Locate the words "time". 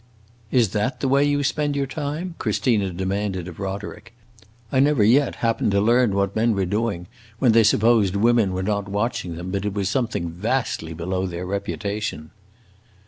1.85-2.33